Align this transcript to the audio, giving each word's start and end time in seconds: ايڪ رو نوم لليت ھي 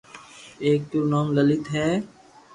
ايڪ 0.63 0.81
رو 0.93 1.01
نوم 1.11 1.27
لليت 1.35 1.65
ھي 1.73 1.87